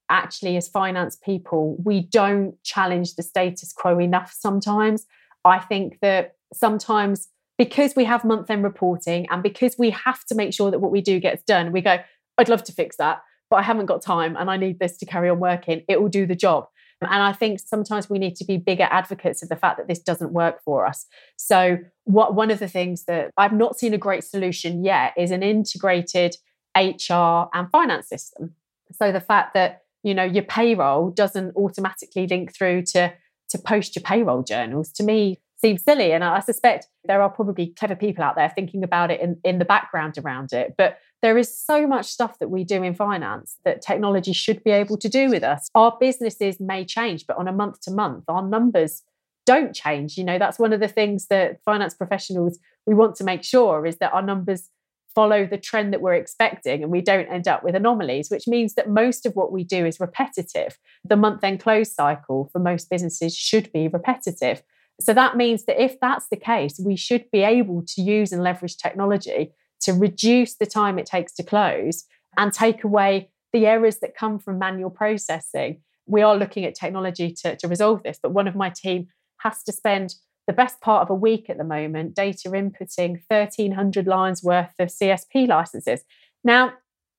[0.10, 5.06] actually, as finance people, we don't challenge the status quo enough sometimes.
[5.44, 7.28] I think that sometimes
[7.60, 10.92] because we have month end reporting and because we have to make sure that what
[10.92, 11.98] we do gets done, we go,
[12.38, 15.06] I'd love to fix that, but I haven't got time and I need this to
[15.06, 15.84] carry on working.
[15.90, 16.68] It will do the job.
[17.02, 20.00] And I think sometimes we need to be bigger advocates of the fact that this
[20.00, 21.06] doesn't work for us.
[21.38, 25.32] So, what one of the things that I've not seen a great solution yet is
[25.32, 26.36] an integrated
[26.78, 28.56] HR and finance system.
[28.92, 33.14] So the fact that you know your payroll doesn't automatically link through to
[33.50, 36.12] to post your payroll journals to me seems silly.
[36.12, 39.60] And I suspect there are probably clever people out there thinking about it in, in
[39.60, 40.76] the background around it.
[40.78, 44.72] But there is so much stuff that we do in finance that technology should be
[44.72, 45.70] able to do with us.
[45.76, 49.04] Our businesses may change, but on a month to month, our numbers
[49.46, 50.18] don't change.
[50.18, 53.86] You know, that's one of the things that finance professionals we want to make sure
[53.86, 54.70] is that our numbers
[55.14, 58.76] follow the trend that we're expecting and we don't end up with anomalies, which means
[58.76, 60.78] that most of what we do is repetitive.
[61.04, 64.62] The month end close cycle for most businesses should be repetitive.
[65.00, 68.44] So that means that if that's the case, we should be able to use and
[68.44, 72.06] leverage technology to reduce the time it takes to close
[72.38, 75.82] and take away the errors that come from manual processing.
[76.06, 79.08] We are looking at technology to, to resolve this, but one of my team
[79.38, 80.16] has to spend
[80.48, 84.90] the best part of a week at the moment data inputting 1,300 lines worth of
[84.90, 86.02] CSP licenses.
[86.44, 86.74] Now,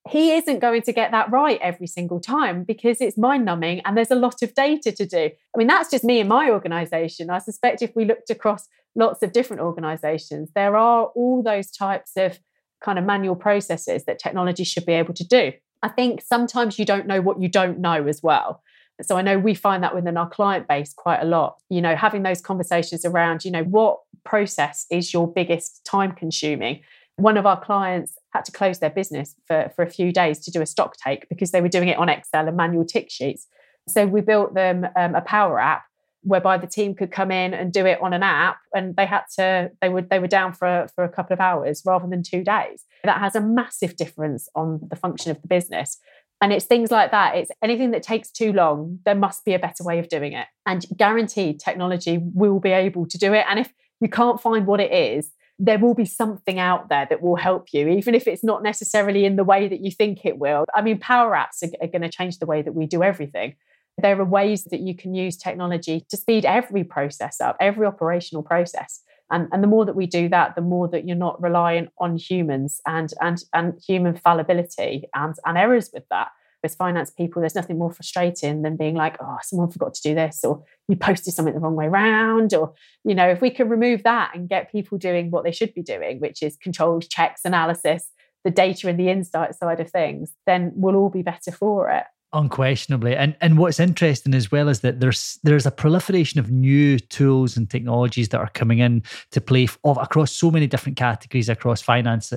[0.09, 3.97] he isn't going to get that right every single time because it's mind numbing and
[3.97, 5.31] there's a lot of data to do.
[5.55, 7.29] I mean, that's just me and my organization.
[7.29, 12.13] I suspect if we looked across lots of different organizations, there are all those types
[12.17, 12.39] of
[12.83, 15.53] kind of manual processes that technology should be able to do.
[15.83, 18.63] I think sometimes you don't know what you don't know as well.
[19.03, 21.57] So I know we find that within our client base quite a lot.
[21.69, 26.81] You know, having those conversations around, you know, what process is your biggest time consuming?
[27.21, 30.51] One of our clients had to close their business for, for a few days to
[30.51, 33.47] do a stock take because they were doing it on Excel and manual tick sheets.
[33.89, 35.85] So we built them um, a power app
[36.23, 39.23] whereby the team could come in and do it on an app and they had
[39.37, 42.45] to they would they were down for for a couple of hours rather than 2
[42.45, 42.85] days.
[43.05, 45.99] That has a massive difference on the function of the business.
[46.43, 47.37] And it's things like that.
[47.37, 50.47] It's anything that takes too long there must be a better way of doing it.
[50.67, 53.45] And guaranteed technology will be able to do it.
[53.49, 57.21] And if you can't find what it is there will be something out there that
[57.21, 60.39] will help you, even if it's not necessarily in the way that you think it
[60.39, 60.65] will.
[60.75, 63.57] I mean, power apps are, are going to change the way that we do everything.
[63.99, 68.43] There are ways that you can use technology to speed every process up, every operational
[68.43, 69.03] process.
[69.31, 72.17] And, and the more that we do that, the more that you're not reliant on
[72.17, 76.29] humans and and and human fallibility and, and errors with that
[76.63, 80.15] as finance people, there's nothing more frustrating than being like, oh, someone forgot to do
[80.15, 82.53] this, or you posted something the wrong way around.
[82.55, 85.75] Or, you know, if we can remove that and get people doing what they should
[85.75, 88.11] be doing, which is controls, checks, analysis,
[88.45, 92.05] the data and the insight side of things, then we'll all be better for it.
[92.33, 96.97] Unquestionably, and and what's interesting as well is that there's there's a proliferation of new
[96.97, 101.49] tools and technologies that are coming in to play of across so many different categories
[101.49, 102.33] across finance,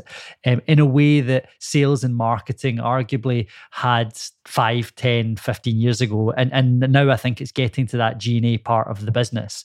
[0.48, 6.32] um, in a way that sales and marketing arguably had 5 10 15 years ago.
[6.32, 9.64] And and now i think it's getting to that G&A part of the business.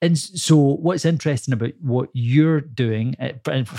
[0.00, 3.32] And so what's interesting about what you're doing eh,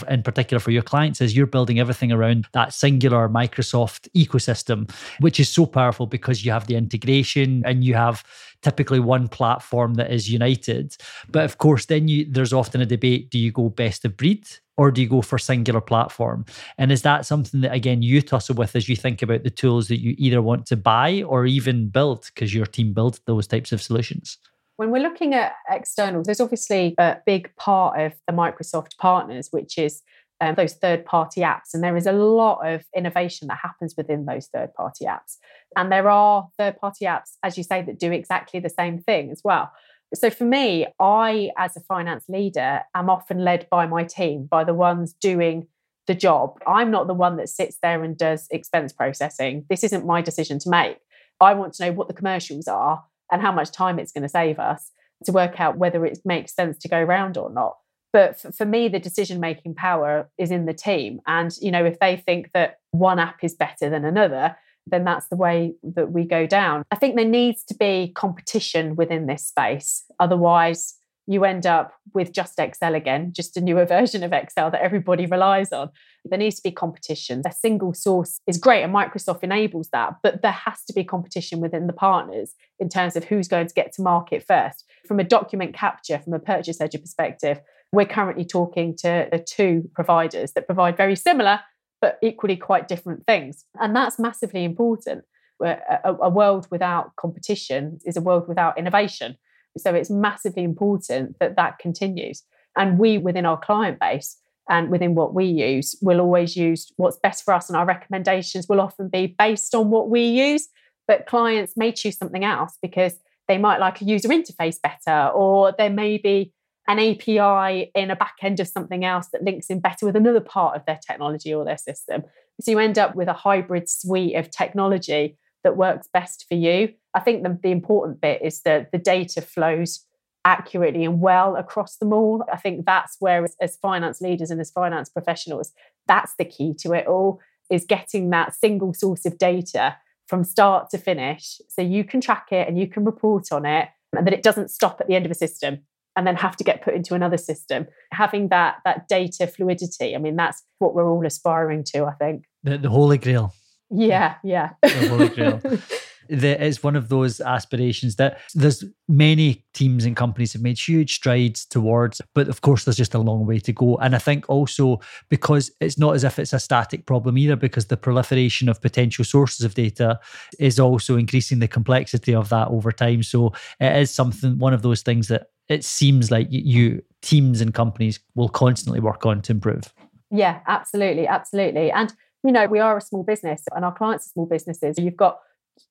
[0.09, 5.39] in particular for your clients is you're building everything around that singular microsoft ecosystem which
[5.39, 8.23] is so powerful because you have the integration and you have
[8.61, 10.95] typically one platform that is united
[11.29, 14.47] but of course then you there's often a debate do you go best of breed
[14.77, 16.45] or do you go for singular platform?
[16.77, 19.87] And is that something that again you tussle with as you think about the tools
[19.87, 23.71] that you either want to buy or even build because your team builds those types
[23.71, 24.37] of solutions?
[24.77, 29.77] When we're looking at external, there's obviously a big part of the Microsoft partners, which
[29.77, 30.01] is
[30.41, 31.73] um, those third party apps.
[31.73, 35.37] And there is a lot of innovation that happens within those third party apps.
[35.75, 39.31] And there are third party apps, as you say, that do exactly the same thing
[39.31, 39.71] as well.
[40.13, 44.63] So for me, I, as a finance leader, am often led by my team, by
[44.63, 45.67] the ones doing
[46.07, 46.59] the job.
[46.67, 49.65] I'm not the one that sits there and does expense processing.
[49.69, 50.97] This isn't my decision to make.
[51.41, 54.29] I want to know what the commercials are and how much time it's going to
[54.29, 54.91] save us
[55.25, 57.77] to work out whether it makes sense to go around or not.
[58.13, 61.19] But for me, the decision making power is in the team.
[61.27, 64.55] And, you know, if they think that one app is better than another,
[64.87, 66.83] then that's the way that we go down.
[66.91, 70.05] I think there needs to be competition within this space.
[70.19, 70.95] Otherwise,
[71.27, 75.25] you end up with just Excel again, just a newer version of Excel that everybody
[75.25, 75.89] relies on.
[76.23, 77.41] There needs to be competition.
[77.45, 81.59] A single source is great, and Microsoft enables that, but there has to be competition
[81.59, 84.85] within the partners in terms of who's going to get to market first.
[85.07, 87.59] From a document capture, from a purchase ledger perspective,
[87.91, 91.61] we're currently talking to uh, two providers that provide very similar
[92.05, 93.65] but equally quite different things.
[93.81, 95.23] And that's massively important.
[95.59, 99.37] A, a, world without competition is a world without innovation.
[99.79, 102.43] So it's massively important that that continues.
[102.77, 104.37] And we, within our client base
[104.69, 107.71] and within what we use, will always use what's best for us.
[107.71, 110.67] And our recommendations will often be based on what we use.
[111.07, 115.73] But clients may choose something else because they might like a user interface better, or
[115.75, 116.53] there may be
[116.87, 120.39] an API in a back end of something else that links in better with another
[120.39, 122.23] part of their technology or their system.
[122.61, 126.93] So you end up with a hybrid suite of technology that works best for you.
[127.13, 130.05] I think the, the important bit is that the data flows
[130.45, 132.45] accurately and well across them all.
[132.53, 135.71] I think that's where, as, as finance leaders and as finance professionals,
[136.07, 137.39] that's the key to it all
[137.71, 142.47] is getting that single source of data from start to finish so you can track
[142.51, 145.25] it and you can report on it and that it doesn't stop at the end
[145.25, 145.79] of a system
[146.15, 147.87] and then have to get put into another system.
[148.11, 152.45] Having that that data fluidity i mean that's what we're all aspiring to i think.
[152.63, 153.53] The, the holy grail.
[153.89, 154.71] Yeah yeah.
[154.81, 155.61] The holy grail.
[156.29, 161.13] That is one of those aspirations that there's many teams and companies have made huge
[161.13, 163.97] strides towards, but of course there's just a long way to go.
[163.97, 167.87] And I think also because it's not as if it's a static problem either, because
[167.87, 170.19] the proliferation of potential sources of data
[170.57, 173.21] is also increasing the complexity of that over time.
[173.21, 177.73] So it is something, one of those things that it seems like you teams and
[177.73, 179.93] companies will constantly work on to improve.
[180.31, 181.91] Yeah, absolutely, absolutely.
[181.91, 182.13] And
[182.43, 184.99] you know, we are a small business and our clients are small businesses.
[184.99, 185.39] You've got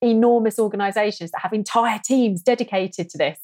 [0.01, 3.37] enormous organizations that have entire teams dedicated to this.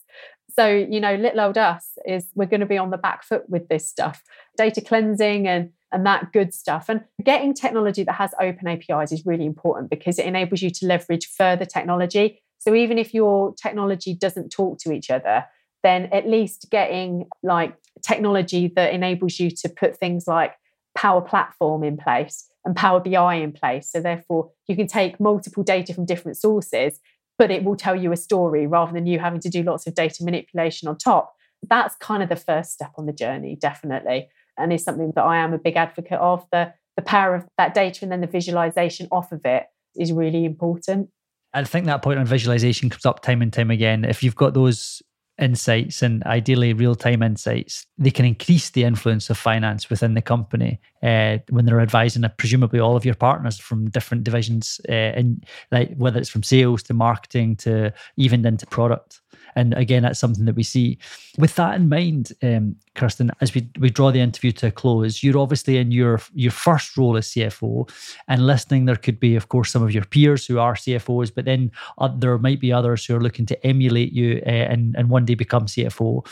[0.56, 3.50] So, you know, little old us is we're going to be on the back foot
[3.50, 4.24] with this stuff,
[4.58, 6.88] data cleansing and and that good stuff.
[6.88, 10.86] And getting technology that has open APIs is really important because it enables you to
[10.86, 12.42] leverage further technology.
[12.60, 15.46] So even if your technology doesn't talk to each other,
[15.84, 20.54] then at least getting like technology that enables you to put things like
[20.96, 23.92] Power Platform in place and Power BI in place.
[23.92, 27.00] So therefore, you can take multiple data from different sources,
[27.38, 29.96] but it will tell you a story rather than you having to do lots of
[29.96, 31.34] data manipulation on top.
[31.70, 35.38] That's kind of the first step on the journey, definitely, and is something that I
[35.38, 36.46] am a big advocate of.
[36.52, 39.66] The the power of that data and then the visualization off of it
[39.96, 41.10] is really important.
[41.54, 44.06] I think that point on visualization comes up time and time again.
[44.06, 45.02] If you've got those
[45.40, 50.22] insights and ideally real time insights, they can increase the influence of finance within the
[50.22, 54.92] company uh, when they're advising uh, presumably all of your partners from different divisions, uh,
[54.92, 59.22] and like whether it's from sales to marketing to even into product.
[59.56, 60.98] And again, that's something that we see.
[61.38, 65.24] With that in mind, um, Kirstine, as we, we draw the interview to a close,
[65.24, 67.90] you're obviously in your your first role as CFO,
[68.28, 71.46] and listening, there could be, of course, some of your peers who are CFOs, but
[71.46, 75.10] then uh, there might be others who are looking to emulate you uh, and and
[75.10, 76.26] one day become CFO.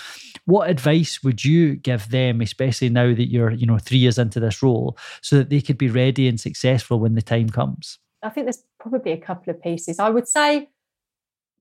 [0.45, 4.39] What advice would you give them, especially now that you're you know three years into
[4.39, 7.99] this role, so that they could be ready and successful when the time comes?
[8.21, 9.99] I think there's probably a couple of pieces.
[9.99, 10.69] I would say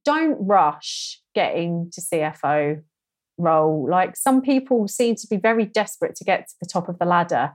[0.09, 2.83] don't rush getting to CFO
[3.37, 3.87] role.
[3.91, 7.05] Like some people seem to be very desperate to get to the top of the
[7.05, 7.53] ladder.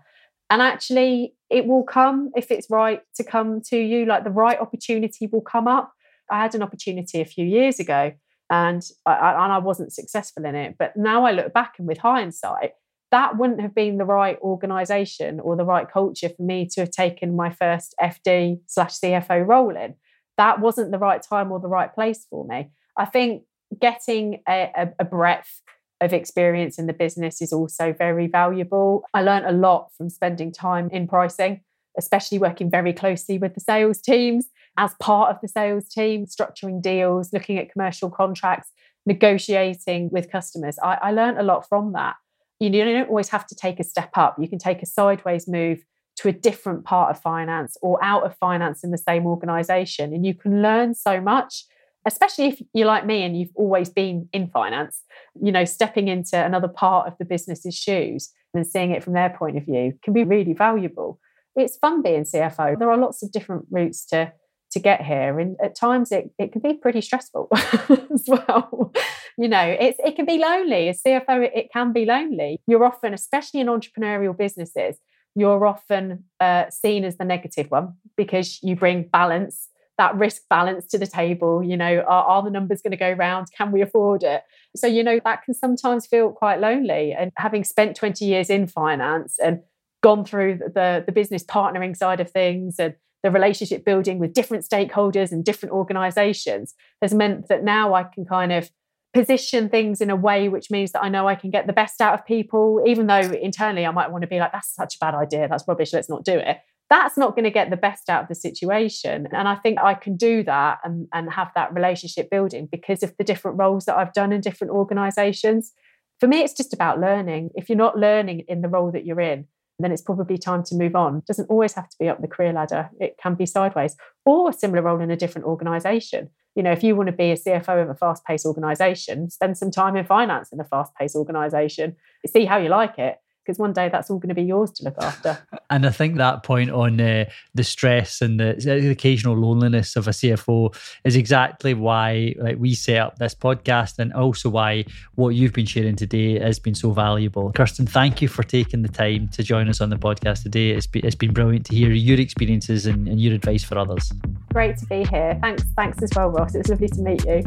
[0.52, 4.06] And actually, it will come if it's right to come to you.
[4.06, 5.94] Like the right opportunity will come up.
[6.30, 8.12] I had an opportunity a few years ago
[8.52, 10.76] and I, and I wasn't successful in it.
[10.78, 12.74] But now I look back and with hindsight,
[13.10, 16.92] that wouldn't have been the right organization or the right culture for me to have
[16.92, 19.96] taken my first FD slash CFO role in
[20.38, 22.70] that wasn't the right time or the right place for me.
[22.98, 23.44] I think
[23.80, 25.62] getting a, a, a breadth
[26.02, 29.04] of experience in the business is also very valuable.
[29.14, 31.62] I learned a lot from spending time in pricing,
[31.98, 36.82] especially working very closely with the sales teams as part of the sales team, structuring
[36.82, 38.72] deals, looking at commercial contracts,
[39.06, 40.78] negotiating with customers.
[40.84, 42.16] I, I learned a lot from that.
[42.60, 44.38] You, know, you don't always have to take a step up.
[44.40, 45.84] You can take a sideways move
[46.18, 50.14] to a different part of finance or out of finance in the same organization.
[50.14, 51.66] And you can learn so much,
[52.06, 55.02] especially if you're like me and you've always been in finance,
[55.42, 59.30] you know, stepping into another part of the business's shoes and seeing it from their
[59.30, 61.20] point of view can be really valuable.
[61.56, 62.78] It's fun being CFO.
[62.78, 64.34] There are lots of different routes to
[64.74, 68.92] to get here and at times it, it can be pretty stressful as well
[69.38, 72.84] you know it's it can be lonely as cfo it, it can be lonely you're
[72.84, 74.98] often especially in entrepreneurial businesses
[75.36, 80.88] you're often uh, seen as the negative one because you bring balance that risk balance
[80.88, 83.48] to the table you know are, are the numbers going to go round?
[83.56, 84.44] Can we afford it?
[84.76, 87.14] So you know that can sometimes feel quite lonely.
[87.14, 89.62] And having spent 20 years in finance and
[90.02, 94.66] gone through the the business partnering side of things and the relationship building with different
[94.68, 98.70] stakeholders and different organizations has meant that now I can kind of
[99.14, 102.02] position things in a way which means that I know I can get the best
[102.02, 105.00] out of people, even though internally I might want to be like, that's such a
[105.00, 106.58] bad idea, that's rubbish, let's not do it.
[106.90, 109.28] That's not going to get the best out of the situation.
[109.32, 113.16] And I think I can do that and, and have that relationship building because of
[113.18, 115.72] the different roles that I've done in different organizations.
[116.20, 117.52] For me, it's just about learning.
[117.56, 119.48] If you're not learning in the role that you're in,
[119.80, 121.18] then it's probably time to move on.
[121.18, 122.90] It doesn't always have to be up the career ladder.
[123.00, 123.96] It can be sideways
[124.26, 126.30] or a similar role in a different organization.
[126.56, 129.58] You know, if you want to be a CFO of a fast paced organization, spend
[129.58, 131.96] some time in finance in a fast paced organization,
[132.28, 134.84] see how you like it because one day that's all going to be yours to
[134.84, 135.38] look after.
[135.70, 137.26] And I think that point on uh,
[137.56, 142.76] the stress and the, the, occasional loneliness of a CFO is exactly why like we
[142.76, 144.86] set up this podcast, and also why
[145.16, 147.52] what you've been sharing today has been so valuable.
[147.54, 150.70] Kirstine, thank you for taking the time to join us on the podcast today.
[150.72, 154.12] It's been, it's been brilliant to hear your experiences and, and your advice for others.
[154.54, 155.40] Great to be here.
[155.42, 156.54] Thanks, thanks as well, Ross.
[156.54, 157.44] It was lovely to meet you.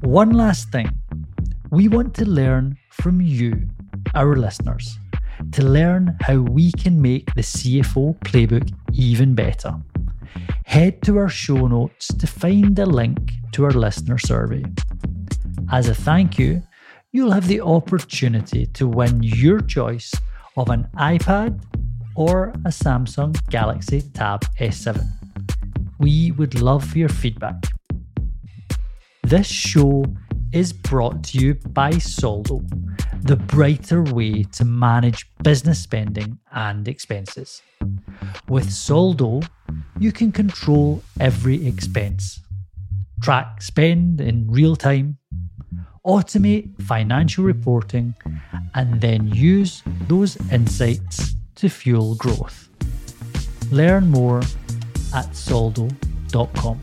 [0.00, 0.90] One last thing
[1.74, 3.68] we want to learn from you,
[4.14, 4.96] our listeners,
[5.50, 9.74] to learn how we can make the CFO playbook even better.
[10.66, 14.64] head to our show notes to find the link to our listener survey.
[15.70, 16.62] As a thank you,
[17.12, 20.12] you'll have the opportunity to win your choice
[20.56, 21.60] of an iPad
[22.14, 25.04] or a Samsung Galaxy Tab S7.
[25.98, 27.66] We would love your feedback.
[29.22, 30.04] This show
[30.54, 32.62] is brought to you by Soldo,
[33.22, 37.60] the brighter way to manage business spending and expenses.
[38.48, 39.42] With Soldo,
[39.98, 42.40] you can control every expense,
[43.20, 45.18] track spend in real time,
[46.06, 48.14] automate financial reporting,
[48.74, 52.68] and then use those insights to fuel growth.
[53.72, 54.42] Learn more
[55.12, 56.80] at soldo.com.